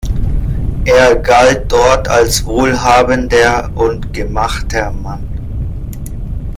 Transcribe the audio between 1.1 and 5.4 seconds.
galt dort als wohlhabender und „gemachter Mann“.